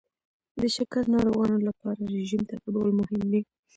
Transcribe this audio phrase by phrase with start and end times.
[0.61, 3.41] د شکر ناروغانو لپاره رژیم تعقیبول مهم دي.